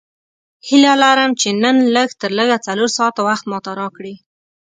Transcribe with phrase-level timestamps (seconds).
[0.67, 4.13] هیله لرم چې نن لږ تر لږه څلور ساعته وخت ماته راکړې.